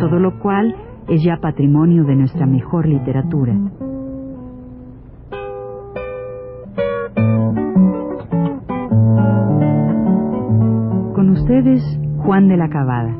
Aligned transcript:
todo 0.00 0.18
lo 0.18 0.38
cual 0.38 0.74
es 1.08 1.22
ya 1.22 1.36
patrimonio 1.36 2.04
de 2.04 2.16
nuestra 2.16 2.46
mejor 2.46 2.86
literatura. 2.86 3.54
Con 11.14 11.30
ustedes, 11.30 11.82
Juan 12.16 12.48
de 12.48 12.56
la 12.56 12.70
Cabada. 12.70 13.14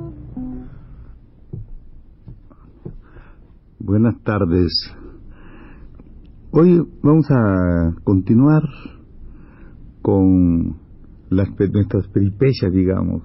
Buenas 3.78 4.18
tardes. 4.22 4.72
Hoy 6.52 6.82
vamos 7.02 7.26
a 7.30 7.94
continuar 8.04 8.62
con 10.00 10.76
las, 11.28 11.48
nuestras 11.72 12.08
peripecias, 12.08 12.72
digamos, 12.72 13.22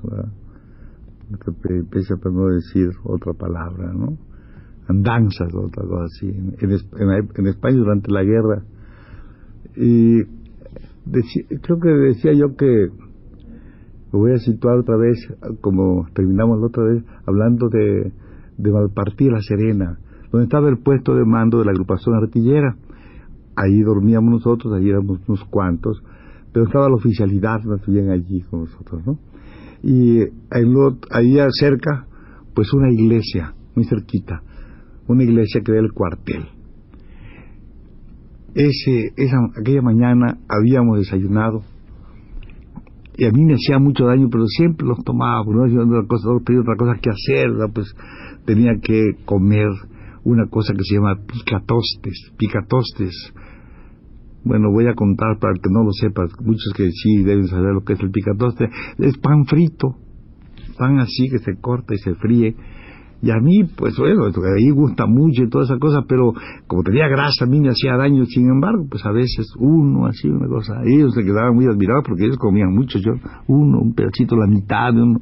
peripecias 1.61 2.19
para 2.19 2.35
no 2.35 2.47
decir 2.47 2.89
otra 3.03 3.33
palabra, 3.33 3.91
¿no? 3.93 4.17
Andanzas, 4.87 5.53
otra 5.53 5.83
cosa 5.83 6.05
así, 6.05 6.27
en, 6.27 7.47
España 7.47 7.77
durante 7.77 8.11
la 8.11 8.23
guerra. 8.23 8.63
Y 9.75 10.23
creo 11.61 11.79
que 11.79 11.89
decía 11.89 12.33
yo 12.33 12.55
que 12.55 12.89
me 14.13 14.19
voy 14.19 14.33
a 14.33 14.37
situar 14.37 14.77
otra 14.77 14.95
vez, 14.97 15.17
como 15.61 16.07
terminamos 16.13 16.59
la 16.59 16.67
otra 16.67 16.83
vez, 16.83 17.03
hablando 17.25 17.67
de, 17.69 18.11
de 18.57 19.31
La 19.31 19.41
Serena, 19.41 19.99
donde 20.31 20.45
estaba 20.45 20.69
el 20.69 20.77
puesto 20.77 21.15
de 21.15 21.25
mando 21.25 21.59
de 21.59 21.65
la 21.65 21.71
agrupación 21.71 22.15
artillera 22.15 22.77
ahí 23.55 23.81
dormíamos 23.81 24.31
nosotros, 24.31 24.73
ahí 24.73 24.89
éramos 24.89 25.19
unos 25.27 25.43
cuantos, 25.45 26.01
pero 26.51 26.65
estaba 26.65 26.89
la 26.89 26.95
oficialidad 26.95 27.63
más 27.63 27.81
allí 27.87 28.41
con 28.49 28.61
nosotros, 28.61 29.05
¿no? 29.05 29.17
Y 29.85 30.19
ahí 30.49 31.37
cerca, 31.51 32.07
pues 32.55 32.73
una 32.73 32.91
iglesia, 32.91 33.53
muy 33.75 33.85
cerquita, 33.85 34.41
una 35.07 35.23
iglesia 35.23 35.61
que 35.63 35.73
era 35.73 35.81
el 35.81 35.93
cuartel. 35.93 36.47
Ese, 38.55 39.13
esa, 39.15 39.37
aquella 39.61 39.83
mañana 39.83 40.39
habíamos 40.49 40.97
desayunado 40.97 41.61
y 43.15 43.25
a 43.25 43.31
mí 43.31 43.45
me 43.45 43.53
hacía 43.53 43.77
mucho 43.77 44.05
daño, 44.07 44.27
pero 44.31 44.47
siempre 44.47 44.87
los 44.87 45.03
tomaba, 45.03 45.43
porque 45.45 45.75
no 45.75 45.83
otra 45.83 46.07
cosa, 46.07 46.29
tenía 46.43 46.61
otra 46.61 46.75
cosa 46.77 46.99
que 46.99 47.11
hacer, 47.11 47.49
pues 47.71 47.95
tenía 48.45 48.71
que 48.81 49.03
comer 49.23 49.69
una 50.23 50.47
cosa 50.47 50.73
que 50.73 50.83
se 50.83 50.95
llama 50.95 51.15
picatostes, 51.27 52.33
picatostes, 52.37 53.33
bueno, 54.45 54.71
voy 54.71 54.87
a 54.87 54.93
contar 54.93 55.39
para 55.39 55.53
que 55.55 55.69
no 55.71 55.83
lo 55.83 55.91
sepa, 55.91 56.23
muchos 56.39 56.71
que 56.75 56.91
sí 56.91 57.23
deben 57.23 57.47
saber 57.47 57.73
lo 57.73 57.83
que 57.83 57.93
es 57.93 57.99
el 57.99 58.11
picatoste, 58.11 58.69
es 58.99 59.17
pan 59.17 59.45
frito, 59.45 59.95
pan 60.77 60.99
así 60.99 61.27
que 61.29 61.39
se 61.39 61.59
corta 61.59 61.95
y 61.95 61.97
se 61.97 62.13
fríe. 62.13 62.55
Y 63.23 63.31
a 63.31 63.39
mí, 63.39 63.63
pues 63.63 63.97
bueno, 63.97 64.25
ahí 64.55 64.69
gusta 64.69 65.07
mucho 65.07 65.43
y 65.43 65.49
toda 65.49 65.63
esa 65.63 65.79
cosa, 65.79 66.03
pero 66.07 66.33
como 66.67 66.83
tenía 66.83 67.07
grasa, 67.07 67.45
a 67.45 67.47
mí 67.47 67.59
me 67.59 67.69
hacía 67.69 67.97
daño, 67.97 68.23
sin 68.25 68.47
embargo, 68.47 68.85
pues 68.87 69.03
a 69.03 69.11
veces 69.11 69.51
uno, 69.57 70.05
así, 70.05 70.27
una 70.29 70.47
cosa. 70.47 70.83
Ellos 70.85 71.15
se 71.15 71.23
quedaban 71.23 71.55
muy 71.55 71.65
admirados 71.65 72.03
porque 72.05 72.25
ellos 72.25 72.37
comían 72.37 72.71
mucho, 72.71 72.99
yo 72.99 73.13
uno, 73.47 73.79
un 73.79 73.95
pedacito, 73.95 74.35
la 74.35 74.45
mitad 74.45 74.93
de 74.93 75.01
uno, 75.01 75.19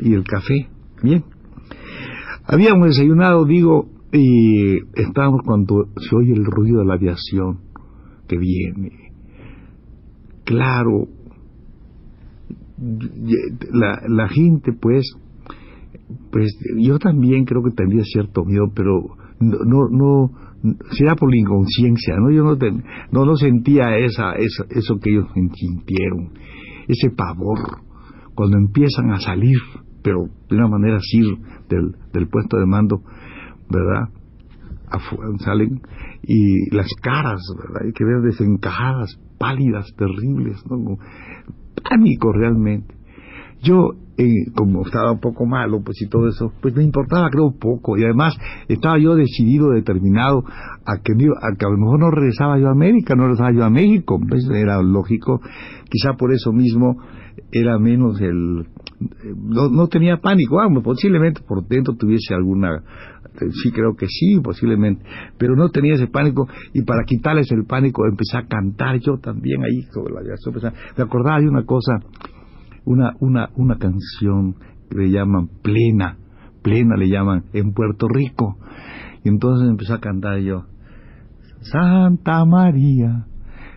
y 0.00 0.12
el 0.12 0.24
café, 0.24 0.68
bien. 1.02 1.24
Habíamos 2.44 2.88
desayunado, 2.88 3.46
digo, 3.46 3.88
y 4.12 4.76
estábamos 4.94 5.40
cuando 5.46 5.86
se 5.96 6.14
oye 6.14 6.32
el 6.32 6.44
ruido 6.44 6.80
de 6.80 6.86
la 6.86 6.94
aviación 6.94 7.67
que 8.28 8.38
viene. 8.38 9.12
Claro, 10.44 11.08
la, 13.72 14.00
la 14.08 14.28
gente 14.28 14.72
pues, 14.72 15.04
pues 16.30 16.56
yo 16.78 16.98
también 16.98 17.44
creo 17.44 17.62
que 17.62 17.74
tendría 17.74 18.04
cierto 18.04 18.44
miedo, 18.44 18.66
pero 18.74 19.16
no, 19.40 19.58
no, 19.64 19.88
no 19.90 20.30
será 20.92 21.14
por 21.14 21.30
la 21.30 21.38
inconsciencia, 21.38 22.16
¿no? 22.16 22.30
Yo 22.30 22.42
no, 22.44 22.56
no, 23.12 23.24
no 23.24 23.36
sentía 23.36 23.96
esa, 23.98 24.32
esa, 24.32 24.64
eso 24.70 24.98
que 25.00 25.10
ellos 25.10 25.28
sintieron, 25.34 26.32
ese 26.88 27.10
pavor, 27.10 27.58
cuando 28.34 28.58
empiezan 28.58 29.10
a 29.10 29.20
salir, 29.20 29.58
pero 30.02 30.26
de 30.48 30.56
una 30.56 30.68
manera 30.68 30.96
así, 30.96 31.20
del, 31.68 31.96
del 32.12 32.28
puesto 32.28 32.58
de 32.58 32.66
mando, 32.66 33.02
¿verdad? 33.70 34.08
Salen 35.38 35.80
y 36.22 36.74
las 36.74 36.88
caras, 37.02 37.40
¿verdad? 37.56 37.82
Hay 37.86 37.92
que 37.92 38.04
ver 38.04 38.20
desencajadas, 38.22 39.18
pálidas, 39.38 39.86
terribles. 39.96 40.62
Pánico 41.82 42.32
realmente. 42.32 42.98
Yo, 43.60 43.90
eh, 44.16 44.50
como 44.54 44.82
estaba 44.82 45.12
un 45.12 45.20
poco 45.20 45.44
malo, 45.44 45.80
pues 45.84 46.00
y 46.00 46.08
todo 46.08 46.28
eso, 46.28 46.52
pues 46.62 46.76
me 46.76 46.84
importaba 46.84 47.28
creo 47.28 47.52
poco, 47.58 47.96
y 47.96 48.04
además 48.04 48.36
estaba 48.68 48.98
yo 48.98 49.16
decidido, 49.16 49.70
determinado 49.70 50.44
a 50.46 50.98
que, 51.02 51.12
a 51.12 51.56
que 51.56 51.66
a 51.66 51.68
lo 51.68 51.76
mejor 51.76 51.98
no 51.98 52.10
regresaba 52.10 52.58
yo 52.58 52.68
a 52.68 52.72
América, 52.72 53.14
no 53.16 53.24
regresaba 53.24 53.52
yo 53.52 53.64
a 53.64 53.70
México, 53.70 54.20
pues 54.28 54.48
era 54.48 54.80
lógico, 54.80 55.40
quizá 55.90 56.14
por 56.16 56.32
eso 56.32 56.52
mismo 56.52 56.98
era 57.52 57.78
menos 57.78 58.20
el... 58.20 58.66
No, 59.36 59.68
no 59.68 59.86
tenía 59.88 60.18
pánico, 60.18 60.56
vamos, 60.56 60.82
posiblemente 60.82 61.40
por 61.46 61.66
dentro 61.66 61.94
tuviese 61.94 62.34
alguna 62.34 62.82
sí 63.50 63.70
creo 63.70 63.94
que 63.94 64.06
sí, 64.06 64.40
posiblemente, 64.42 65.04
pero 65.38 65.56
no 65.56 65.70
tenía 65.70 65.94
ese 65.94 66.06
pánico 66.06 66.48
y 66.72 66.82
para 66.82 67.04
quitarles 67.04 67.50
el 67.52 67.64
pánico 67.64 68.06
empecé 68.06 68.38
a 68.38 68.46
cantar 68.46 68.98
yo 69.00 69.18
también 69.18 69.62
ahí 69.62 69.82
sobre 69.92 70.14
la 70.14 70.20
Me 70.96 71.04
acordaba 71.04 71.40
de 71.40 71.48
una 71.48 71.64
cosa, 71.64 72.00
una, 72.84 73.12
una, 73.20 73.50
una 73.56 73.76
canción 73.78 74.54
que 74.90 74.98
le 74.98 75.10
llaman 75.10 75.48
plena, 75.62 76.16
plena 76.62 76.96
le 76.96 77.08
llaman 77.08 77.44
en 77.52 77.72
Puerto 77.72 78.08
Rico. 78.08 78.56
Y 79.24 79.28
entonces 79.28 79.68
empecé 79.68 79.92
a 79.94 79.98
cantar 79.98 80.38
yo, 80.38 80.64
Santa 81.60 82.44
María, 82.44 83.26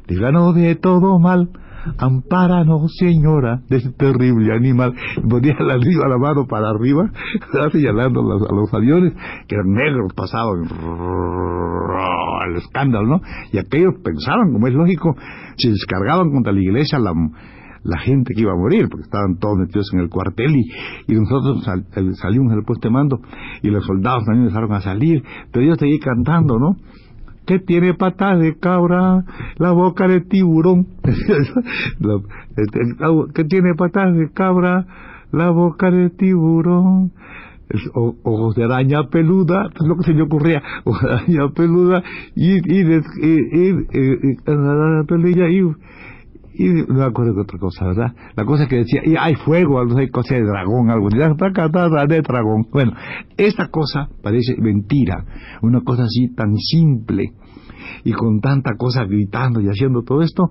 líbranos 0.07 0.55
de 0.55 0.75
todo 0.75 1.19
mal, 1.19 1.49
ampáranos, 1.97 2.93
señora, 2.97 3.61
de 3.69 3.77
ese 3.77 3.91
terrible 3.91 4.53
animal. 4.53 4.93
Ponía 5.29 5.55
la, 5.59 5.77
la 5.77 6.17
mano 6.17 6.45
para 6.47 6.69
arriba, 6.69 7.11
señalando 7.71 8.21
a 8.21 8.53
los, 8.53 8.73
aviones, 8.73 9.13
que 9.47 9.55
eran 9.55 9.71
negros, 9.71 10.13
pasaban 10.15 10.63
al 12.41 12.55
escándalo, 12.55 13.07
¿no? 13.07 13.21
Y 13.51 13.57
aquellos 13.57 13.95
pensaban, 14.03 14.51
como 14.53 14.67
es 14.67 14.73
lógico, 14.73 15.15
se 15.57 15.69
descargaban 15.69 16.31
contra 16.31 16.53
la 16.53 16.61
iglesia 16.61 16.99
la, 16.99 17.13
gente 17.99 18.33
que 18.35 18.41
iba 18.41 18.51
a 18.51 18.55
morir, 18.55 18.87
porque 18.89 19.05
estaban 19.05 19.37
todos 19.39 19.57
metidos 19.57 19.89
en 19.93 20.01
el 20.01 20.09
cuartel 20.09 20.55
y, 20.55 20.65
y 21.07 21.15
nosotros 21.15 21.67
eh, 21.67 22.13
salimos 22.13 22.53
del 22.53 22.63
puesto 22.63 22.87
de 22.87 22.93
mando 22.93 23.19
y 23.63 23.69
los 23.69 23.85
soldados 23.85 24.23
también 24.25 24.47
empezaron 24.47 24.73
a 24.73 24.81
salir, 24.81 25.23
pero 25.51 25.65
yo 25.65 25.75
seguí 25.75 25.99
cantando, 25.99 26.59
¿no? 26.59 26.75
Que 27.51 27.59
tiene 27.59 27.93
patas 27.95 28.39
de 28.39 28.55
cabra, 28.57 29.25
la 29.57 29.71
boca 29.71 30.07
de 30.07 30.21
tiburón, 30.21 30.87
este, 31.03 32.79
que 33.35 33.43
tiene 33.43 33.75
patas 33.75 34.15
de 34.15 34.31
cabra, 34.31 34.85
la 35.33 35.49
boca 35.49 35.91
de 35.91 36.11
tiburón, 36.11 37.11
ojos 37.93 38.55
de 38.55 38.63
araña 38.63 39.09
peluda, 39.09 39.67
es 39.75 39.85
lo 39.85 39.97
que 39.97 40.03
se 40.03 40.13
me 40.13 40.21
ocurría, 40.21 40.63
ojos 40.85 41.01
de 41.01 41.11
araña 41.11 41.49
peluda, 41.53 42.01
y, 42.35 42.53
y, 42.53 42.83
y, 43.21 43.41
y, 46.53 46.85
no 46.87 46.93
me 46.95 47.03
acuerdo 47.03 47.33
de 47.33 47.41
otra 47.41 47.59
cosa, 47.59 47.87
¿verdad? 47.87 48.13
La 48.35 48.45
cosa 48.45 48.67
que 48.67 48.77
decía, 48.77 49.01
y 49.03 49.15
hay 49.17 49.35
fuego, 49.35 49.81
hay 49.97 50.09
cosa 50.09 50.35
de 50.35 50.43
dragón, 50.43 50.89
algo, 50.89 51.09
de 51.09 52.21
dragón. 52.21 52.67
Bueno, 52.71 52.93
esta 53.35 53.67
cosa 53.67 54.09
parece 54.21 54.55
mentira, 54.57 55.25
una 55.61 55.81
cosa 55.81 56.03
así 56.03 56.33
tan 56.33 56.55
simple 56.57 57.33
y 58.03 58.13
con 58.13 58.39
tanta 58.39 58.71
cosa 58.77 59.05
gritando 59.05 59.61
y 59.61 59.67
haciendo 59.67 60.03
todo 60.03 60.21
esto, 60.21 60.49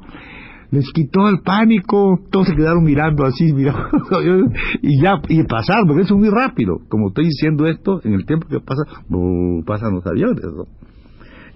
les 0.71 0.91
quitó 0.93 1.29
el 1.29 1.41
pánico, 1.41 2.21
todos 2.31 2.47
se 2.47 2.55
quedaron 2.55 2.85
mirando 2.85 3.25
así, 3.25 3.53
mirando, 3.53 3.89
y 4.83 5.01
ya, 5.03 5.21
y 5.29 5.43
pasar, 5.45 5.83
porque 5.87 6.03
es 6.03 6.13
muy 6.13 6.29
rápido, 6.29 6.79
como 6.89 7.09
estoy 7.09 7.27
diciendo 7.27 7.67
esto, 7.67 8.01
en 8.05 8.15
el 8.15 8.25
tiempo 8.25 8.47
que 8.49 8.61
pasa, 8.61 8.83
pasan 9.67 9.95
los 9.95 10.07
aviones, 10.07 10.45
¿no? 10.45 10.65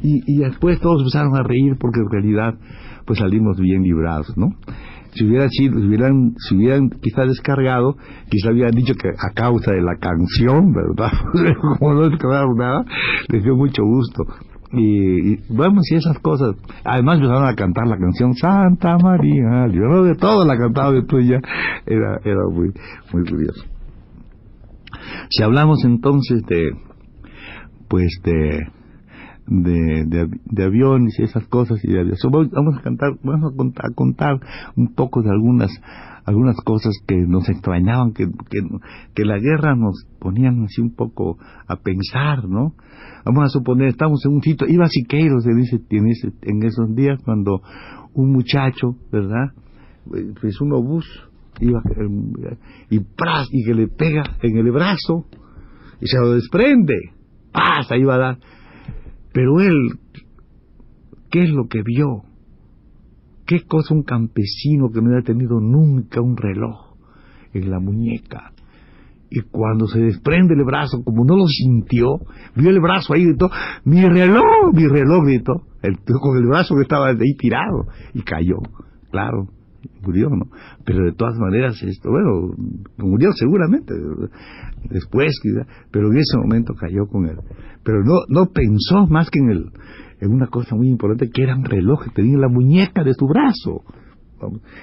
Y, 0.02 0.20
y 0.26 0.38
después 0.38 0.80
todos 0.80 1.02
empezaron 1.02 1.36
a 1.36 1.44
reír 1.44 1.76
porque 1.78 2.00
en 2.00 2.10
realidad 2.10 2.54
pues 3.06 3.20
salimos 3.20 3.58
bien 3.58 3.82
librados, 3.82 4.36
¿no? 4.36 4.48
si 5.14 5.24
hubieran 5.24 5.48
sido, 5.50 5.78
si 5.78 5.86
hubieran, 5.86 6.34
si 6.38 6.56
hubieran 6.56 6.90
quizá 6.90 7.22
descargado, 7.22 7.96
quizá 8.28 8.50
hubieran 8.50 8.72
dicho 8.72 8.94
que 8.94 9.08
a 9.08 9.32
causa 9.32 9.72
de 9.72 9.82
la 9.82 9.96
canción, 9.96 10.72
¿verdad? 10.72 11.12
Como 11.78 11.94
no 11.94 12.08
descargaron 12.10 12.56
nada, 12.56 12.84
les 13.28 13.42
dio 13.42 13.54
mucho 13.54 13.84
gusto. 13.84 14.24
Y, 14.76 15.34
y 15.34 15.40
vamos, 15.48 15.90
y 15.90 15.96
esas 15.96 16.18
cosas. 16.18 16.56
Además 16.84 17.18
empezaron 17.18 17.46
a 17.46 17.54
cantar 17.54 17.86
la 17.86 17.98
canción 17.98 18.34
Santa 18.34 18.96
María. 18.98 19.66
Yo 19.72 20.04
de 20.04 20.14
todo 20.14 20.44
la 20.44 20.56
cantaba 20.56 20.92
de 20.92 21.02
tuya. 21.02 21.40
Era, 21.86 22.18
era 22.24 22.48
muy, 22.50 22.72
muy 23.12 23.24
curioso. 23.24 23.64
Si 25.30 25.42
hablamos 25.42 25.84
entonces 25.84 26.42
de, 26.46 26.70
pues 27.88 28.20
de, 28.24 28.60
de, 29.46 30.28
de, 30.44 30.64
aviones 30.64 31.18
y 31.18 31.22
esas 31.22 31.46
cosas 31.46 31.84
y 31.84 31.92
de 31.92 32.00
aviación. 32.00 32.32
Vamos 32.32 32.78
a 32.78 32.82
cantar, 32.82 33.10
vamos 33.22 33.52
a 33.52 33.56
contar, 33.56 33.86
a 33.86 33.94
contar 33.94 34.40
un 34.76 34.94
poco 34.94 35.22
de 35.22 35.30
algunas 35.30 35.70
algunas 36.24 36.56
cosas 36.64 36.94
que 37.06 37.16
nos 37.16 37.48
extrañaban, 37.50 38.14
que, 38.14 38.26
que, 39.14 39.24
la 39.24 39.38
guerra 39.38 39.74
nos 39.76 40.06
ponían 40.18 40.64
así 40.64 40.80
un 40.80 40.94
poco 40.94 41.36
a 41.68 41.76
pensar, 41.76 42.48
¿no? 42.48 42.72
Vamos 43.26 43.44
a 43.44 43.48
suponer, 43.48 43.88
estamos 43.88 44.24
en 44.24 44.32
un 44.32 44.42
sitio, 44.42 44.66
iba 44.66 44.86
Siqueiros 44.88 45.44
en, 45.44 45.58
ese, 45.58 45.82
en, 45.90 46.08
ese, 46.08 46.32
esos 46.66 46.94
días 46.94 47.20
cuando 47.24 47.60
un 48.14 48.32
muchacho, 48.32 48.96
¿verdad? 49.12 49.52
Pues 50.40 50.58
un 50.62 50.72
obús, 50.72 51.06
iba 51.60 51.82
y 52.88 53.00
pras, 53.00 53.46
y 53.50 53.64
que 53.64 53.74
le 53.74 53.88
pega 53.88 54.22
en 54.42 54.56
el 54.56 54.70
brazo 54.70 55.26
y 56.00 56.06
se 56.06 56.18
lo 56.18 56.32
desprende, 56.32 56.94
pasa, 57.52 57.96
iba 57.96 58.14
a 58.14 58.18
dar 58.18 58.38
pero 59.34 59.60
él, 59.60 59.98
¿qué 61.28 61.42
es 61.42 61.50
lo 61.50 61.66
que 61.66 61.82
vio? 61.82 62.22
¿Qué 63.44 63.66
cosa 63.66 63.92
un 63.92 64.04
campesino 64.04 64.90
que 64.90 65.02
no 65.02 65.10
había 65.10 65.24
tenido 65.24 65.58
nunca 65.60 66.20
un 66.20 66.36
reloj 66.36 66.94
en 67.52 67.68
la 67.68 67.80
muñeca? 67.80 68.52
Y 69.30 69.40
cuando 69.50 69.88
se 69.88 69.98
desprende 69.98 70.54
el 70.54 70.64
brazo, 70.64 71.02
como 71.04 71.24
no 71.24 71.36
lo 71.36 71.48
sintió, 71.48 72.20
vio 72.54 72.70
el 72.70 72.80
brazo 72.80 73.12
ahí 73.12 73.22
y 73.22 73.26
gritó, 73.26 73.50
mi 73.84 74.02
reloj, 74.08 74.72
mi 74.72 74.86
reloj 74.86 75.24
gritó, 75.24 75.62
el, 75.82 75.96
con 75.98 76.36
el 76.36 76.46
brazo 76.46 76.76
que 76.76 76.82
estaba 76.82 77.08
ahí 77.08 77.34
tirado, 77.36 77.88
y 78.14 78.22
cayó, 78.22 78.58
claro, 79.10 79.48
murió, 80.04 80.28
¿no? 80.30 80.46
Pero 80.84 81.04
de 81.04 81.12
todas 81.12 81.38
maneras, 81.38 81.82
esto, 81.82 82.10
bueno, 82.10 82.54
murió 82.98 83.32
seguramente, 83.32 83.94
después, 84.90 85.32
pero 85.90 86.10
en 86.10 86.18
ese 86.18 86.36
momento 86.36 86.74
cayó 86.74 87.06
con 87.06 87.26
él. 87.26 87.36
Pero 87.82 88.02
no, 88.02 88.20
no 88.28 88.46
pensó 88.52 89.06
más 89.06 89.30
que 89.30 89.38
en, 89.40 89.50
el, 89.50 89.70
en 90.20 90.32
una 90.32 90.46
cosa 90.46 90.74
muy 90.74 90.88
importante, 90.88 91.30
que 91.30 91.42
era 91.42 91.56
un 91.56 91.64
reloj 91.64 92.06
la 92.16 92.48
muñeca 92.48 93.04
de 93.04 93.14
su 93.14 93.26
brazo. 93.26 93.82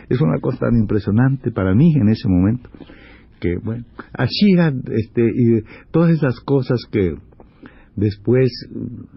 es 0.09 0.21
una 0.21 0.39
cosa 0.39 0.59
tan 0.59 0.77
impresionante 0.77 1.51
para 1.51 1.73
mí 1.73 1.93
en 1.95 2.09
ese 2.09 2.27
momento, 2.27 2.69
que 3.39 3.57
bueno, 3.63 3.85
así 4.13 4.51
eran, 4.53 4.83
este, 4.91 5.23
y 5.23 5.63
todas 5.91 6.11
esas 6.11 6.39
cosas 6.41 6.79
que 6.91 7.15
después, 7.95 8.49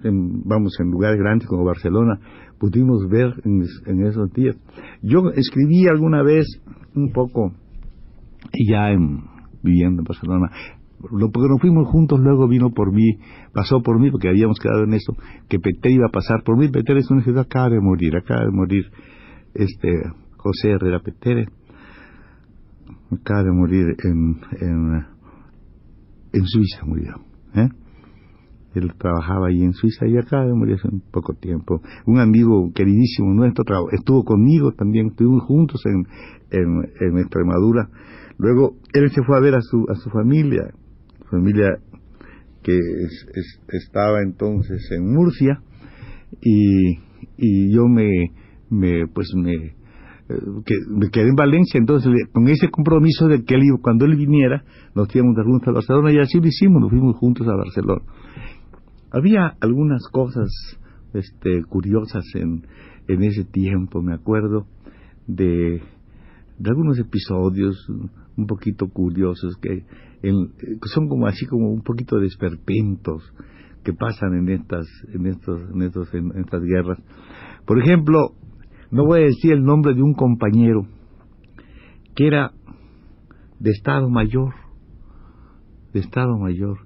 vamos, 0.03 0.77
en 0.81 0.91
lugares 0.91 1.19
grandes 1.19 1.49
como 1.49 1.65
Barcelona, 1.65 2.19
pudimos 2.59 3.09
ver 3.09 3.35
en, 3.45 3.63
esos 4.07 4.33
días. 4.33 4.57
Yo 5.03 5.31
escribí 5.35 5.87
alguna 5.89 6.23
vez 6.23 6.47
un 6.95 7.13
poco, 7.13 7.53
ya 8.69 8.91
en, 8.91 9.25
viviendo 9.63 10.03
en 10.03 10.05
Barcelona, 10.05 10.51
lo, 11.11 11.31
porque 11.31 11.49
nos 11.49 11.61
fuimos 11.61 11.89
juntos, 11.89 12.19
luego 12.21 12.49
vino 12.49 12.71
por 12.71 12.93
mí, 12.93 13.19
pasó 13.53 13.83
por 13.83 14.01
mí, 14.01 14.11
porque 14.11 14.29
habíamos 14.29 14.59
quedado 14.59 14.85
en 14.85 14.95
eso, 14.95 15.15
que 15.49 15.59
Peter 15.59 15.93
iba 15.93 16.07
a 16.07 16.13
pasar 16.13 16.43
por 16.45 16.57
mí. 16.57 16.69
Peter 16.69 16.97
es 16.97 17.11
un 17.11 17.19
ejército, 17.19 17.41
acaba 17.41 17.69
de 17.69 17.81
morir, 17.81 18.17
acaba 18.17 18.45
de 18.45 18.51
morir 18.51 18.85
este 19.55 19.89
José 20.37 20.71
Herrera 20.71 21.01
Petere, 21.01 21.49
acaba 23.11 23.43
de 23.43 23.53
morir 23.53 23.97
en, 24.03 24.41
en, 24.61 25.07
en 26.33 26.47
Suiza, 26.47 26.85
murió. 26.87 27.21
¿eh? 27.55 27.69
Él 28.75 28.93
trabajaba 28.99 29.49
ahí 29.49 29.63
en 29.63 29.73
Suiza 29.73 30.07
y 30.07 30.17
acá 30.17 30.45
murió 30.53 30.77
hace 30.77 30.89
un 30.89 31.03
poco 31.11 31.35
tiempo. 31.35 31.81
Un 32.07 32.19
amigo 32.19 32.71
queridísimo 32.75 33.33
nuestro 33.33 33.65
estuvo 33.93 34.25
conmigo 34.25 34.73
también, 34.73 35.09
estuvimos 35.09 35.45
juntos 35.45 35.81
en, 35.87 36.07
en, 36.51 37.19
Extremadura. 37.19 37.89
Luego 38.39 38.77
él 38.93 39.11
se 39.11 39.23
fue 39.23 39.37
a 39.37 39.41
ver 39.41 39.55
a 39.55 39.61
su, 39.61 39.87
a 39.89 39.95
su 39.95 40.11
familia, 40.11 40.71
familia 41.31 41.79
que 42.63 42.79
estaba 43.69 44.23
entonces 44.23 44.89
en 44.91 45.13
Murcia 45.13 45.61
y, 46.41 46.99
y 47.37 47.73
yo 47.73 47.87
me, 47.87 48.09
me 48.71 49.07
pues 49.07 49.29
me, 49.37 49.53
eh, 49.55 50.41
me 50.89 51.11
quedé 51.11 51.29
en 51.29 51.37
Valencia, 51.37 51.79
entonces 51.79 52.11
con 52.33 52.49
ese 52.49 52.71
compromiso 52.71 53.29
de 53.29 53.45
que 53.45 53.55
él, 53.55 53.63
cuando 53.83 54.07
él 54.07 54.17
viniera, 54.17 54.65
nos 54.95 55.15
íbamos 55.15 55.37
de 55.37 55.43
juntos 55.43 55.69
a 55.69 55.73
Barcelona 55.73 56.13
y 56.13 56.19
así 56.19 56.41
lo 56.41 56.47
hicimos, 56.47 56.81
nos 56.81 56.91
fuimos 56.91 57.17
juntos 57.17 57.47
a 57.47 57.55
Barcelona. 57.55 58.03
Había 59.15 59.57
algunas 59.61 60.03
cosas 60.11 60.51
este, 61.13 61.63
curiosas 61.69 62.25
en, 62.35 62.67
en 63.07 63.23
ese 63.23 63.45
tiempo, 63.45 64.03
me 64.03 64.13
acuerdo 64.13 64.67
de, 65.29 65.81
algunos 66.65 66.99
episodios 66.99 67.77
un 68.37 68.47
poquito 68.49 68.89
curiosos 68.89 69.57
que, 69.63 69.85
son 70.93 71.09
como 71.09 71.29
así 71.29 71.47
como 71.47 71.71
un 71.71 71.83
poquito 71.83 72.19
de 72.19 72.27
esperpentos 72.27 73.23
que 73.85 73.93
pasan 73.93 74.35
en 74.35 74.49
estas 74.49 74.87
en 75.13 75.27
estos 75.27 75.61
en 75.73 75.83
estos 75.83 76.13
en 76.15 76.33
estas 76.37 76.63
guerras. 76.63 76.99
Por 77.67 77.81
ejemplo 77.81 78.35
no 78.91 79.05
voy 79.05 79.21
a 79.21 79.27
decir 79.27 79.53
el 79.53 79.63
nombre 79.63 79.95
de 79.95 80.03
un 80.03 80.15
compañero 80.15 80.89
que 82.17 82.27
era 82.27 82.53
de 83.61 83.71
estado 83.71 84.11
mayor 84.11 84.55
de 85.93 86.01
estado 86.01 86.37
mayor 86.37 86.79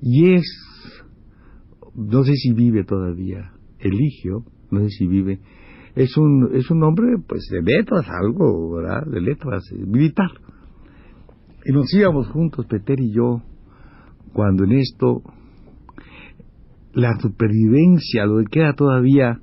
y 0.00 0.34
es 0.34 0.44
no 1.94 2.24
sé 2.24 2.34
si 2.34 2.52
vive 2.52 2.84
todavía, 2.84 3.52
Eligio, 3.78 4.44
no 4.70 4.80
sé 4.80 4.88
si 4.90 5.06
vive, 5.06 5.40
es 5.94 6.16
un, 6.16 6.50
es 6.54 6.70
un 6.70 6.82
hombre 6.82 7.16
pues 7.26 7.46
de 7.50 7.62
letras, 7.62 8.06
algo, 8.08 8.76
¿verdad? 8.76 9.06
De 9.06 9.20
letras, 9.20 9.64
eh, 9.72 9.84
militar. 9.86 10.30
Y 11.64 11.72
nos 11.72 11.92
íbamos 11.94 12.28
juntos, 12.28 12.66
Peter 12.66 12.98
y 13.00 13.12
yo, 13.12 13.42
cuando 14.32 14.64
en 14.64 14.72
esto 14.72 15.22
la 16.92 17.16
supervivencia, 17.20 18.26
lo 18.26 18.38
que 18.38 18.50
queda 18.50 18.74
todavía 18.74 19.40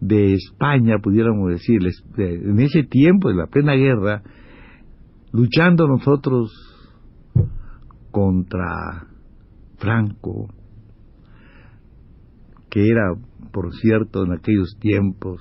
de 0.00 0.34
España, 0.34 0.98
pudiéramos 1.02 1.50
decir, 1.50 1.80
en 2.18 2.60
ese 2.60 2.82
tiempo, 2.84 3.30
en 3.30 3.38
la 3.38 3.46
plena 3.46 3.74
guerra, 3.74 4.22
luchando 5.32 5.88
nosotros 5.88 6.50
contra 8.10 9.06
Franco, 9.78 10.48
que 12.76 12.90
era, 12.90 13.14
por 13.54 13.72
cierto, 13.72 14.24
en 14.26 14.32
aquellos 14.32 14.76
tiempos, 14.78 15.40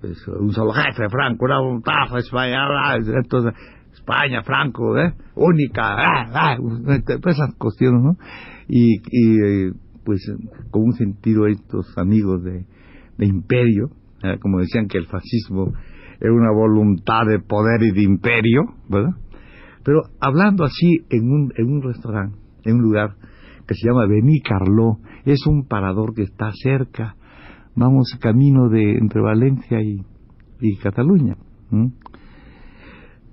pues, 0.00 0.26
un 0.40 0.52
solo 0.54 0.72
jefe, 0.72 1.06
Franco, 1.10 1.44
era 1.44 1.60
un 1.60 1.82
tajo, 1.82 2.16
España, 2.16 2.60
entonces, 2.96 3.52
España, 3.92 4.42
Franco, 4.42 4.96
¿eh? 4.96 5.12
única, 5.34 5.82
ah, 5.82 6.30
ah, 6.32 6.56
pues, 6.58 7.36
esas 7.36 7.54
cuestiones, 7.58 8.02
¿no? 8.02 8.16
Y, 8.68 9.02
y 9.10 9.70
pues 10.02 10.22
con 10.70 10.84
un 10.84 10.92
sentido 10.94 11.46
estos 11.46 11.92
amigos 11.98 12.42
de, 12.42 12.64
de 13.18 13.26
imperio, 13.26 13.90
¿eh? 14.22 14.38
como 14.40 14.60
decían 14.60 14.88
que 14.88 14.96
el 14.96 15.08
fascismo 15.08 15.74
era 16.22 16.32
una 16.32 16.52
voluntad 16.52 17.26
de 17.26 17.38
poder 17.38 17.82
y 17.82 17.90
de 17.90 18.02
imperio, 18.02 18.62
¿verdad? 18.88 19.12
Pero 19.84 20.04
hablando 20.20 20.64
así 20.64 21.04
en 21.10 21.30
un, 21.30 21.52
en 21.54 21.66
un 21.70 21.82
restaurante, 21.82 22.38
en 22.64 22.76
un 22.76 22.82
lugar 22.82 23.16
se 23.74 23.88
llama 23.88 24.06
Bení 24.06 24.40
Carló, 24.40 24.98
es 25.24 25.46
un 25.46 25.66
parador 25.66 26.14
que 26.14 26.22
está 26.22 26.50
cerca, 26.62 27.16
vamos 27.74 28.16
camino 28.20 28.68
de 28.68 28.98
entre 28.98 29.20
Valencia 29.20 29.80
y, 29.82 30.02
y 30.60 30.76
Cataluña. 30.76 31.36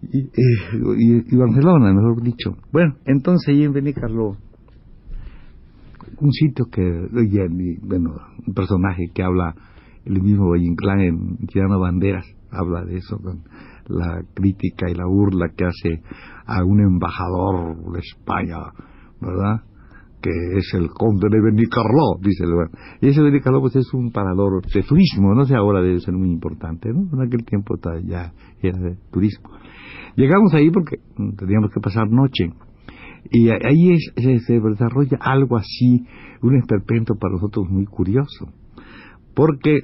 Y, 0.02 0.20
y, 0.22 1.36
Barcelona, 1.36 1.94
mejor 1.94 2.22
dicho. 2.24 2.56
Bueno, 2.72 2.96
entonces 3.06 3.50
ahí 3.50 3.64
en 3.64 3.74
Benicarló, 3.74 4.38
un 6.22 6.32
sitio 6.32 6.66
que, 6.72 6.82
bueno, 7.82 8.16
un 8.48 8.54
personaje 8.54 9.08
que 9.14 9.24
habla, 9.24 9.56
el 10.06 10.22
mismo 10.22 10.50
Valle 10.50 10.74
en 11.08 11.38
Tirano 11.48 11.80
Banderas, 11.80 12.26
habla 12.52 12.86
de 12.86 12.98
eso, 12.98 13.18
con 13.20 13.44
la 13.88 14.24
crítica 14.34 14.90
y 14.90 14.96
la 14.96 15.06
burla 15.06 15.50
que 15.56 15.66
hace 15.66 16.02
a 16.46 16.64
un 16.64 16.80
embajador 16.80 17.92
de 17.92 18.00
España, 18.00 18.58
¿verdad? 19.20 19.64
Que 20.22 20.30
es 20.58 20.74
el 20.74 20.90
conde 20.90 21.28
de 21.30 21.42
Benicarló, 21.42 22.18
dice 22.22 22.44
el 22.44 22.52
Y 23.02 23.10
ese 23.10 23.22
Benicarló 23.22 23.62
pues 23.62 23.76
es 23.76 23.94
un 23.94 24.12
parador 24.12 24.62
de 24.66 24.84
turismo, 24.84 25.34
no 25.34 25.46
sé 25.46 25.56
ahora 25.56 25.82
debe 25.82 26.00
ser 26.00 26.14
muy 26.14 26.30
importante, 26.30 26.90
¿no? 26.92 27.08
En 27.14 27.28
aquel 27.28 27.46
tiempo 27.46 27.76
ya 28.06 28.34
era 28.62 28.80
de 28.80 28.98
turismo. 29.12 29.50
Llegamos 30.16 30.54
ahí 30.54 30.70
porque 30.70 30.98
teníamos 31.38 31.72
que 31.74 31.80
pasar 31.80 32.10
noche. 32.10 32.52
Y 33.32 33.50
ahí 33.50 33.98
se, 34.16 34.60
desarrolla 34.60 35.18
algo 35.22 35.58
así, 35.58 36.06
un 36.42 36.58
esperpento 36.58 37.16
para 37.16 37.34
nosotros 37.34 37.70
muy 37.70 37.86
curioso. 37.86 38.50
Porque 39.34 39.80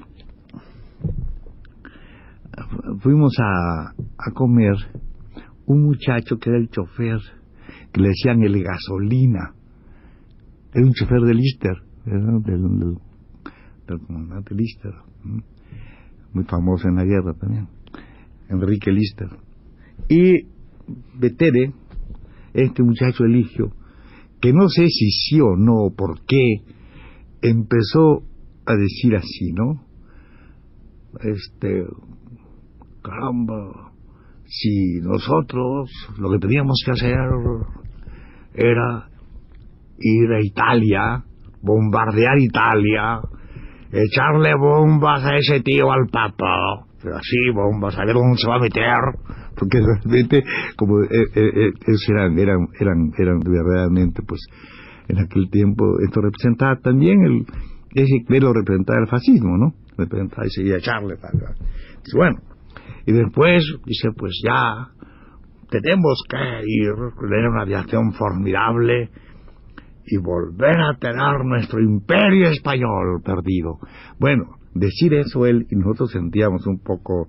fuimos 3.01 3.34
a, 3.39 3.92
a 3.92 4.32
comer 4.34 4.75
un 5.65 5.84
muchacho 5.84 6.38
que 6.38 6.50
era 6.50 6.60
el 6.60 6.70
chofer, 6.70 7.20
que 7.92 8.01
le 8.01 8.10
decían 8.10 8.42
el 8.44 8.62
gasolina. 8.63 9.54
Era 10.75 10.86
un 10.86 10.91
chofer 10.91 11.22
de 11.22 11.34
Lister, 11.34 11.77
del, 12.03 12.44
del, 13.88 14.00
comandante 14.05 14.53
Lister, 14.53 14.91
muy 16.34 16.44
famoso 16.44 16.89
en 16.89 16.96
la 16.96 17.05
guerra 17.05 17.34
también, 17.34 17.70
Enrique 18.50 18.91
Lister. 18.91 19.29
Y 20.10 20.48
Betere, 21.17 21.72
este 22.53 22.84
muchacho 22.84 23.24
Eligio, 23.24 23.72
que 24.41 24.51
no 24.51 24.67
sé 24.67 24.88
si 24.88 25.12
sí 25.12 25.39
o 25.39 25.55
no, 25.55 25.96
por 25.96 26.25
qué, 26.25 26.58
empezó 27.41 28.24
a 28.65 28.75
decir 28.75 29.15
así, 29.15 29.53
¿no? 29.53 29.82
Este, 31.22 31.86
caramba, 33.01 33.94
si 34.44 35.00
nosotros 35.00 35.89
lo 36.17 36.32
que 36.32 36.39
teníamos 36.39 36.84
que 36.84 36.91
hacer 36.91 37.15
era 38.53 39.14
ir 39.97 40.31
a 40.31 40.41
Italia, 40.41 41.23
bombardear 41.61 42.37
Italia, 42.39 43.19
echarle 43.91 44.55
bombas 44.55 45.23
a 45.25 45.37
ese 45.37 45.61
tío 45.61 45.91
al 45.91 46.07
Papa, 46.11 46.85
así 46.99 47.49
bombas, 47.53 47.97
a 47.97 48.05
ver 48.05 48.15
dónde 48.15 48.37
se 48.37 48.47
va 48.47 48.55
a 48.55 48.59
meter, 48.59 48.97
porque 49.57 49.79
realmente 50.03 50.43
como 50.75 51.03
eh, 51.03 51.07
eh, 51.35 51.67
eh 51.67 51.95
eran, 52.09 52.37
eran, 52.37 52.67
eran, 52.79 53.11
eran 53.17 53.39
verdaderamente 53.39 54.21
pues 54.27 54.41
en 55.07 55.19
aquel 55.19 55.49
tiempo 55.49 55.85
esto 56.03 56.21
representaba 56.21 56.77
también 56.77 57.23
el 57.23 57.45
ese 57.95 58.25
lo 58.41 58.51
representaba 58.51 58.99
el 58.99 59.07
fascismo, 59.07 59.57
¿no? 59.57 59.73
Representaba 59.97 60.45
y 60.45 60.49
seguía 60.49 60.77
echarle. 60.77 61.15
bueno, 62.13 62.39
y 63.05 63.13
después 63.13 63.63
dice, 63.85 64.09
pues 64.17 64.33
ya 64.43 64.89
tenemos 65.69 66.21
que 66.29 66.37
ir, 66.65 66.91
tener 67.29 67.47
una 67.47 67.61
aviación 67.61 68.11
formidable 68.13 69.09
y 70.07 70.17
volver 70.17 70.79
a 70.79 70.97
tener 71.00 71.43
nuestro 71.45 71.81
imperio 71.81 72.50
español 72.50 73.21
perdido. 73.24 73.79
Bueno, 74.19 74.57
decir 74.74 75.13
eso 75.13 75.45
él 75.45 75.67
y 75.69 75.75
nosotros 75.75 76.12
sentíamos 76.12 76.65
un 76.67 76.79
poco 76.79 77.27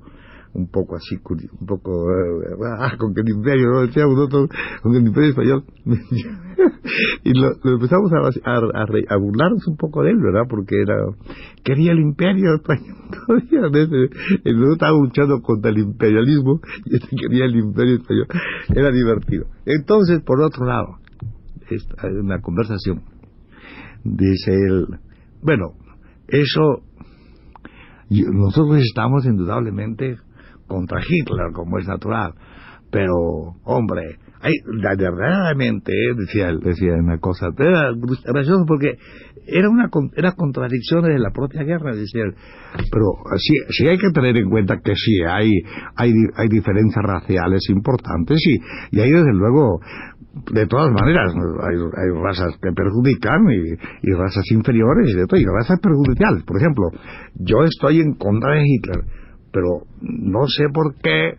un 0.56 0.68
poco 0.70 0.96
así, 0.96 1.16
un 1.60 1.66
poco, 1.66 2.10
eh, 2.10 2.56
ah, 2.78 2.96
con 2.98 3.14
que 3.14 3.20
el 3.20 3.28
imperio, 3.28 3.68
¿no? 3.68 3.80
Decíamos 3.82 4.16
nosotros, 4.16 4.48
con 4.82 4.92
que 4.92 4.98
el 4.98 5.06
imperio 5.06 5.30
español. 5.30 5.64
y 7.24 7.38
lo, 7.38 7.48
empezamos 7.74 8.10
a, 8.12 9.16
burlarnos 9.18 9.66
un 9.66 9.76
poco 9.76 10.02
de 10.02 10.12
él, 10.12 10.16
¿verdad? 10.18 10.44
Porque 10.48 10.80
era, 10.80 10.96
quería 11.62 11.92
el 11.92 12.00
imperio 12.00 12.54
español 12.54 12.96
nosotros 13.50 14.72
estábamos 14.72 15.02
luchando 15.04 15.40
contra 15.42 15.70
el 15.70 15.78
imperialismo 15.78 16.60
y 16.86 16.98
quería 17.16 17.44
el 17.44 17.56
imperio 17.56 17.96
español. 17.96 18.26
Era 18.74 18.90
divertido. 18.90 19.46
Entonces, 19.66 20.22
por 20.22 20.40
otro 20.40 20.64
lado, 20.64 20.98
una 22.20 22.40
conversación, 22.40 23.02
dice 24.04 24.52
él, 24.52 24.86
bueno, 25.42 25.74
eso 26.28 26.82
nosotros 28.10 28.82
estamos 28.82 29.24
indudablemente 29.26 30.16
contra 30.66 31.00
Hitler, 31.00 31.52
como 31.52 31.78
es 31.78 31.86
natural. 31.86 32.34
Pero, 32.90 33.14
hombre, 33.64 34.18
hay, 34.40 34.52
verdaderamente, 34.80 35.92
decía, 36.16 36.52
decía 36.62 36.94
una 36.94 37.18
cosa, 37.18 37.48
era 37.58 37.90
gracioso 38.24 38.64
porque 38.66 38.96
era 39.46 39.68
una 39.68 39.88
era 40.16 40.32
contradicción 40.32 41.02
de 41.02 41.18
la 41.18 41.30
propia 41.30 41.62
guerra, 41.62 41.94
decía 41.94 42.24
Pero 42.74 43.36
sí, 43.38 43.54
sí 43.70 43.88
hay 43.88 43.98
que 43.98 44.10
tener 44.10 44.36
en 44.36 44.50
cuenta 44.50 44.78
que 44.82 44.94
sí, 44.94 45.22
hay, 45.28 45.52
hay, 45.96 46.12
hay 46.36 46.48
diferencias 46.48 47.04
raciales 47.04 47.62
importantes 47.70 48.40
y, 48.46 48.96
y 48.96 49.00
hay 49.00 49.10
desde 49.10 49.32
luego 49.32 49.80
de 50.52 50.66
todas 50.66 50.90
maneras, 50.92 51.32
hay, 51.34 51.76
hay 51.76 52.22
razas 52.22 52.58
que 52.60 52.70
perjudican 52.72 53.46
y, 53.50 54.12
razas 54.12 54.44
inferiores 54.50 55.10
y 55.10 55.16
de 55.16 55.26
todo, 55.26 55.40
y 55.40 55.44
razas 55.44 55.80
perjudiciales. 55.80 56.44
Por 56.44 56.58
ejemplo, 56.58 56.84
yo 57.34 57.64
estoy 57.64 58.00
en 58.00 58.14
contra 58.14 58.52
de 58.52 58.62
Hitler, 58.66 59.04
pero 59.52 59.86
no 60.00 60.46
sé 60.46 60.68
por 60.72 60.94
qué 60.96 61.38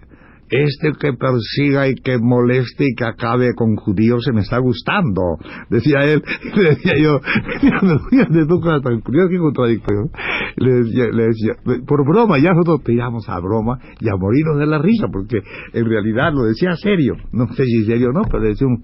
este 0.50 0.92
que 1.00 1.14
persiga 1.14 1.88
y 1.88 1.96
que 1.96 2.18
moleste 2.20 2.86
y 2.86 2.96
que 2.96 3.06
acabe 3.06 3.54
con 3.56 3.76
judíos 3.76 4.24
se 4.24 4.32
me 4.32 4.42
está 4.42 4.60
gustando, 4.60 5.38
decía 5.70 6.06
él, 6.06 6.24
le 6.56 6.70
decía 6.70 6.94
yo, 6.98 7.20
que 8.10 8.58
contradictorio, 8.58 10.10
le 10.56 10.74
decía, 10.74 11.06
le 11.12 11.24
decía, 11.28 11.54
por 11.86 12.06
broma, 12.08 12.40
ya 12.40 12.52
nosotros 12.52 12.84
tiramos 12.84 13.28
a 13.30 13.40
broma 13.40 13.80
y 14.00 14.10
a 14.10 14.16
morirnos 14.16 14.60
de 14.60 14.68
la 14.68 14.80
risa, 14.80 15.08
porque 15.12 15.40
en 15.74 15.86
realidad 15.86 16.34
lo 16.34 16.44
decía 16.44 16.76
serio, 16.76 17.16
no 17.32 17.48
sé 17.54 17.66
si 17.66 17.86
serio 17.86 18.10
o 18.10 18.14
no, 18.14 18.22
pero 18.30 18.44
decía 18.44 18.68
un, 18.68 18.84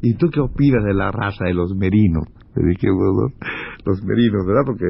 ¿y 0.00 0.14
tú 0.14 0.28
qué 0.30 0.40
opinas 0.40 0.84
de 0.84 0.94
la 0.94 1.10
raza 1.10 1.44
de 1.44 1.54
los 1.54 1.74
merinos? 1.74 2.24
Le 2.54 2.68
dije, 2.68 2.90
bueno, 2.90 3.34
los 3.84 4.02
merinos, 4.04 4.46
¿verdad? 4.46 4.62
Porque, 4.66 4.84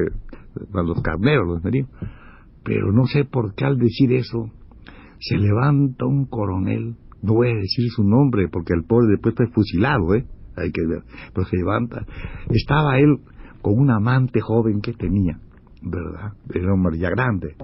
los 0.73 1.01
carneros, 1.01 1.47
los 1.47 1.63
merinos 1.63 1.89
pero 2.63 2.91
no 2.91 3.05
sé 3.05 3.25
por 3.25 3.53
qué 3.55 3.65
al 3.65 3.77
decir 3.77 4.13
eso 4.13 4.49
se 5.23 5.37
levanta 5.37 6.05
un 6.05 6.25
coronel, 6.25 6.95
no 7.21 7.33
voy 7.35 7.51
a 7.51 7.55
decir 7.55 7.89
su 7.89 8.03
nombre 8.03 8.49
porque 8.51 8.73
el 8.73 8.83
pobre 8.83 9.07
después 9.11 9.35
fue 9.35 9.47
fusilado, 9.47 10.13
¿eh? 10.15 10.25
Hay 10.57 10.71
que 10.71 10.85
ver, 10.85 11.03
pero 11.33 11.47
se 11.47 11.55
levanta. 11.55 12.05
Estaba 12.49 12.99
él 12.99 13.17
con 13.61 13.79
una 13.79 13.95
amante 13.95 14.41
joven 14.41 14.81
que 14.81 14.91
tenía, 14.91 15.39
¿verdad? 15.81 16.33
Era 16.53 16.73
un 16.73 16.91
ya 16.95 17.09
grande. 17.09 17.55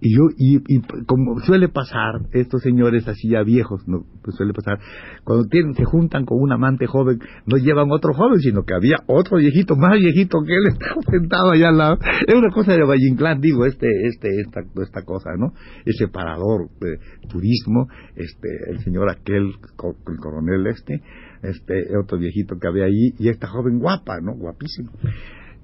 Y 0.00 0.14
yo, 0.14 0.24
y, 0.36 0.56
y, 0.68 0.82
como 1.06 1.40
suele 1.40 1.68
pasar, 1.68 2.20
estos 2.32 2.62
señores 2.62 3.08
así 3.08 3.30
ya 3.30 3.42
viejos, 3.42 3.86
no, 3.88 4.04
pues 4.22 4.36
suele 4.36 4.52
pasar, 4.52 4.78
cuando 5.24 5.46
tienen, 5.48 5.74
se 5.74 5.84
juntan 5.84 6.26
con 6.26 6.38
un 6.40 6.52
amante 6.52 6.86
joven, 6.86 7.18
no 7.46 7.56
llevan 7.56 7.90
otro 7.90 8.12
joven, 8.12 8.40
sino 8.40 8.64
que 8.64 8.74
había 8.74 8.96
otro 9.06 9.38
viejito, 9.38 9.74
más 9.74 9.98
viejito 9.98 10.38
que 10.46 10.54
él, 10.54 10.66
estaba 10.68 11.00
sentado 11.10 11.50
allá 11.52 11.68
al 11.70 11.78
lado. 11.78 11.98
Es 12.26 12.34
una 12.34 12.50
cosa 12.50 12.72
de 12.72 12.84
Valle 12.84 13.08
Inclán, 13.08 13.40
digo, 13.40 13.64
este, 13.64 13.88
este, 14.06 14.28
esta, 14.40 14.60
esta 14.82 15.02
cosa, 15.02 15.30
¿no? 15.38 15.52
Ese 15.86 16.08
parador 16.08 16.68
de 16.80 16.98
turismo, 17.28 17.88
este, 18.16 18.48
el 18.70 18.80
señor 18.80 19.10
aquel, 19.10 19.44
el 19.46 20.16
coronel 20.20 20.66
este, 20.66 21.00
este, 21.42 21.96
otro 21.96 22.18
viejito 22.18 22.56
que 22.60 22.68
había 22.68 22.84
ahí, 22.84 23.14
y 23.18 23.28
esta 23.28 23.46
joven 23.46 23.78
guapa, 23.78 24.20
¿no? 24.20 24.34
Guapísima. 24.34 24.90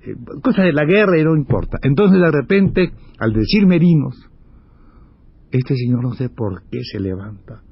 Eh, 0.05 0.15
cosa 0.43 0.63
de 0.63 0.73
la 0.73 0.85
guerra 0.85 1.19
y 1.19 1.25
no 1.25 1.37
importa. 1.37 1.79
Entonces 1.83 2.21
de 2.21 2.31
repente, 2.31 2.93
al 3.19 3.33
decir 3.33 3.67
merinos, 3.67 4.17
este 5.51 5.77
señor 5.77 6.03
no 6.03 6.13
sé 6.15 6.29
por 6.29 6.63
qué 6.71 6.81
se 6.83 6.99
levanta 6.99 7.63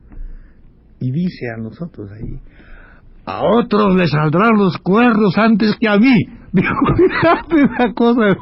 y 1.01 1.11
dice 1.11 1.47
a 1.57 1.61
nosotros 1.61 2.11
ahí, 2.13 2.39
a 3.25 3.43
otros 3.43 3.97
les 3.97 4.11
saldrán 4.11 4.57
los 4.57 4.77
cuernos 4.79 5.37
antes 5.39 5.77
que 5.81 5.89
a 5.89 5.97
mí. 5.97 6.19
Esa 6.53 7.95
cosa, 7.95 8.23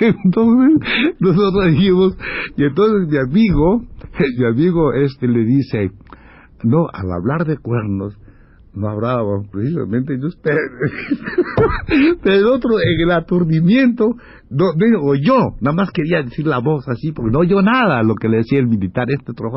Entonces 0.00 1.14
nosotros 1.18 1.66
dijimos, 1.66 2.16
y 2.56 2.64
entonces 2.64 3.08
mi 3.08 3.18
amigo, 3.18 3.82
mi 4.38 4.46
amigo 4.46 4.92
este 4.92 5.28
le 5.28 5.44
dice, 5.44 5.90
no, 6.62 6.86
al 6.92 7.12
hablar 7.12 7.44
de 7.46 7.58
cuernos, 7.58 8.16
no 8.74 8.88
hablábamos 8.88 9.48
precisamente 9.50 10.16
de 10.16 10.26
usted. 10.26 10.56
Pero 12.22 12.36
el 12.36 12.46
otro, 12.46 12.70
en 12.80 13.00
el 13.00 13.10
aturdimiento, 13.10 14.14
no, 14.50 14.72
no 14.76 15.14
yo, 15.14 15.56
nada 15.60 15.76
más 15.76 15.90
quería 15.90 16.22
decir 16.22 16.46
la 16.46 16.58
voz 16.58 16.88
así, 16.88 17.12
porque 17.12 17.30
no 17.32 17.40
oyó 17.40 17.62
nada 17.62 18.02
lo 18.02 18.14
que 18.14 18.28
le 18.28 18.38
decía 18.38 18.58
el 18.58 18.66
militar 18.66 19.10
este 19.10 19.32
otro 19.32 19.50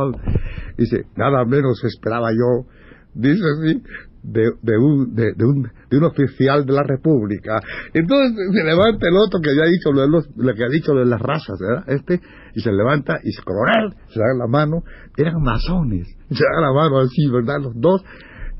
Dice, 0.77 1.05
nada 1.15 1.45
menos 1.45 1.83
esperaba 1.83 2.29
yo, 2.31 2.69
dice 3.13 3.43
así, 3.57 3.81
de, 4.23 4.41
de, 4.61 4.77
un, 4.77 5.15
de, 5.15 5.33
un, 5.39 5.71
de 5.89 5.97
un 5.97 6.03
oficial 6.03 6.65
de 6.65 6.73
la 6.73 6.83
República. 6.83 7.59
Entonces 7.93 8.35
se 8.51 8.63
levanta 8.63 9.07
el 9.07 9.17
otro 9.17 9.39
que 9.41 9.51
había 9.51 9.71
dicho 9.71 9.91
lo, 9.93 10.01
de 10.01 10.09
los, 10.09 10.27
lo 10.35 10.53
que 10.53 10.63
ha 10.63 10.69
dicho 10.69 10.93
de 10.93 11.05
las 11.05 11.21
razas, 11.21 11.57
¿verdad? 11.59 11.83
Este, 11.87 12.19
y 12.53 12.59
se 12.59 12.71
levanta 12.71 13.19
y 13.23 13.31
se 13.31 13.41
coronel, 13.43 13.93
se 14.09 14.19
da 14.19 14.25
la 14.37 14.47
mano, 14.47 14.83
eran 15.15 15.41
masones, 15.41 16.07
se 16.29 16.43
da 16.43 16.61
la 16.61 16.73
mano 16.73 16.99
así, 16.99 17.29
¿verdad? 17.31 17.55
Los 17.61 17.73
dos, 17.79 18.03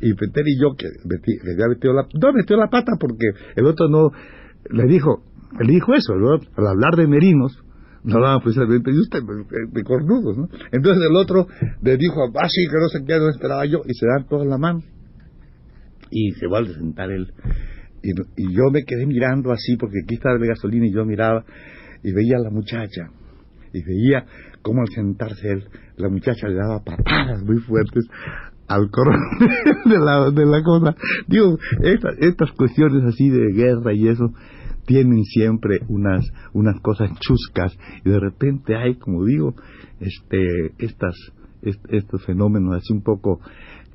y 0.02 0.14
Peter 0.14 0.44
y 0.48 0.60
yo, 0.62 0.76
que 0.76 0.86
le 0.86 1.54
había 1.54 1.68
metido 1.70 1.94
la, 1.94 2.08
no 2.14 2.34
metió 2.34 2.56
la 2.56 2.70
pata 2.70 2.94
porque 3.00 3.28
el 3.56 3.66
otro 3.66 3.88
no, 3.90 4.12
le 4.70 4.88
dijo, 4.88 5.24
le 5.60 5.74
dijo 5.74 5.94
eso, 5.94 6.14
al 6.14 6.68
hablar 6.68 6.96
de 6.96 7.08
merinos, 7.08 7.64
no 8.04 8.16
hablaba 8.16 8.42
precisamente 8.42 8.92
de 8.92 9.00
usted, 9.00 9.20
de, 9.72 9.84
cornudos, 9.84 10.38
¿no? 10.38 10.48
Entonces 10.72 11.04
el 11.10 11.16
otro 11.16 11.48
le 11.82 11.98
dijo, 11.98 12.32
ah, 12.36 12.48
sí, 12.48 12.66
que 12.68 12.78
no 12.80 12.88
sé 12.88 13.00
qué, 13.06 13.18
no 13.18 13.30
esperaba 13.30 13.66
yo, 13.66 13.82
y 13.86 13.94
se 13.94 14.06
dan 14.06 14.28
todas 14.28 14.48
la 14.48 14.58
mano. 14.58 14.82
Y 16.10 16.32
se 16.34 16.48
vuelve 16.48 16.72
a 16.72 16.76
sentar 16.76 17.12
él. 17.12 17.34
Y, 18.04 18.54
yo 18.54 18.72
me 18.72 18.84
quedé 18.84 19.06
mirando 19.06 19.52
así, 19.52 19.76
porque 19.78 20.00
aquí 20.04 20.16
estaba 20.16 20.38
de 20.38 20.48
gasolina 20.48 20.86
y 20.86 20.94
yo 20.94 21.06
miraba, 21.06 21.44
y 22.04 22.14
veía 22.14 22.38
a 22.38 22.44
la 22.44 22.50
muchacha, 22.50 23.10
y 23.74 23.84
veía 23.84 24.26
cómo 24.62 24.82
al 24.82 24.88
sentarse 24.90 25.50
él, 25.50 25.66
la 25.98 26.10
muchacha 26.10 26.48
le 26.48 26.56
daba 26.56 26.84
patadas 26.84 27.44
muy 27.44 27.58
fuertes 27.58 28.06
al 28.68 28.90
coronel 28.90 29.20
de 29.86 30.00
la, 30.00 30.32
de 30.32 30.46
la 30.46 30.64
cosa. 30.64 30.96
Digo, 31.28 31.58
estas, 31.82 32.52
cuestiones 32.52 33.04
así 33.06 33.30
de 33.30 33.54
guerra 33.54 33.94
y 33.94 34.08
eso 34.08 34.34
tienen 34.86 35.24
siempre 35.24 35.80
unas, 35.88 36.26
unas 36.54 36.80
cosas 36.82 37.12
chuscas 37.20 37.78
y 38.06 38.10
de 38.10 38.20
repente 38.20 38.76
hay, 38.76 38.96
como 38.96 39.26
digo, 39.26 39.54
este, 40.00 40.74
estas, 40.80 41.16
estos 41.62 42.26
fenómenos 42.26 42.76
así 42.76 42.94
un 42.94 43.04
poco 43.04 43.40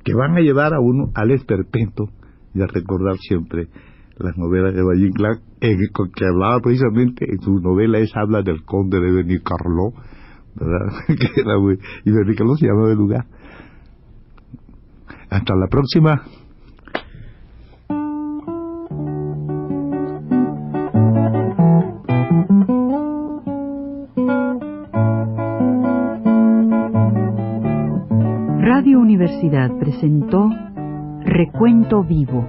que 0.03 0.13
van 0.13 0.37
a 0.37 0.41
llevar 0.41 0.73
a 0.73 0.79
uno 0.79 1.11
al 1.15 1.31
esperpento 1.31 2.09
y 2.53 2.61
a 2.61 2.67
recordar 2.67 3.17
siempre 3.17 3.69
las 4.17 4.37
novelas 4.37 4.75
de 4.75 4.83
Valle 4.83 5.07
Inclán, 5.07 5.39
que 5.59 6.25
hablaba 6.25 6.59
precisamente 6.61 7.25
en 7.27 7.41
su 7.41 7.59
novela 7.59 7.97
esa 7.97 8.21
habla 8.21 8.43
del 8.43 8.63
conde 8.63 8.99
de 8.99 9.11
Benicarló, 9.11 9.93
¿verdad? 10.55 10.93
y 12.05 12.11
Benicarló 12.11 12.55
se 12.55 12.67
llamaba 12.67 12.91
el 12.91 12.97
lugar. 12.97 13.25
Hasta 15.33 15.55
la 15.55 15.65
próxima. 15.65 16.21
Radio 28.59 28.99
Universidad 28.99 29.71
presentó 29.79 30.51
Recuento 31.25 32.03
Vivo. 32.03 32.45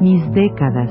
Mis 0.00 0.32
décadas 0.32 0.90